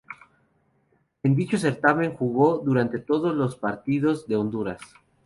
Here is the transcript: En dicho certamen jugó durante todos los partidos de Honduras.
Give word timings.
En 1.21 1.35
dicho 1.35 1.59
certamen 1.59 2.15
jugó 2.17 2.57
durante 2.65 2.97
todos 2.97 3.35
los 3.35 3.55
partidos 3.55 4.25
de 4.27 4.35
Honduras. 4.35 4.81